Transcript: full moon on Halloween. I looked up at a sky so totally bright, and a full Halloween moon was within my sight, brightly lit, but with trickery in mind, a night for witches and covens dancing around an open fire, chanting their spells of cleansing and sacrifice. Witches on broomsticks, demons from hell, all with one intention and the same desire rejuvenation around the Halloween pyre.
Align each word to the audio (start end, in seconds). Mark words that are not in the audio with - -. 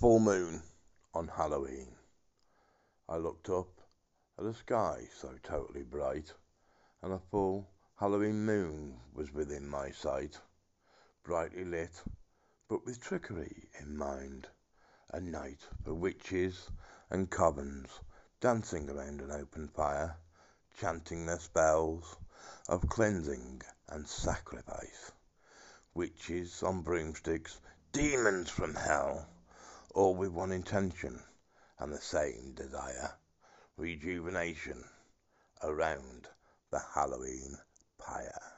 full 0.00 0.18
moon 0.18 0.62
on 1.12 1.28
Halloween. 1.28 1.94
I 3.06 3.18
looked 3.18 3.50
up 3.50 3.68
at 4.38 4.46
a 4.46 4.54
sky 4.54 5.06
so 5.14 5.34
totally 5.42 5.82
bright, 5.82 6.32
and 7.02 7.12
a 7.12 7.18
full 7.30 7.68
Halloween 7.96 8.46
moon 8.46 8.98
was 9.12 9.34
within 9.34 9.68
my 9.68 9.90
sight, 9.90 10.38
brightly 11.22 11.66
lit, 11.66 12.02
but 12.66 12.82
with 12.86 12.98
trickery 12.98 13.68
in 13.78 13.94
mind, 13.94 14.48
a 15.10 15.20
night 15.20 15.60
for 15.84 15.92
witches 15.92 16.70
and 17.10 17.30
covens 17.30 17.90
dancing 18.40 18.88
around 18.88 19.20
an 19.20 19.30
open 19.30 19.68
fire, 19.68 20.16
chanting 20.78 21.26
their 21.26 21.38
spells 21.38 22.16
of 22.70 22.88
cleansing 22.88 23.60
and 23.90 24.08
sacrifice. 24.08 25.12
Witches 25.92 26.62
on 26.62 26.80
broomsticks, 26.80 27.60
demons 27.92 28.48
from 28.48 28.74
hell, 28.74 29.28
all 29.94 30.14
with 30.14 30.30
one 30.30 30.52
intention 30.52 31.20
and 31.78 31.92
the 31.92 32.00
same 32.00 32.52
desire 32.54 33.12
rejuvenation 33.76 34.84
around 35.62 36.28
the 36.70 36.80
Halloween 36.94 37.56
pyre. 37.98 38.49